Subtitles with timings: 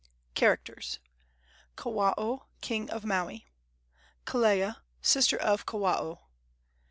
[0.33, 0.97] CHARACTERS.
[1.75, 3.45] Kawao, king of Maui.
[4.25, 6.21] Kelea, sister of Kawao.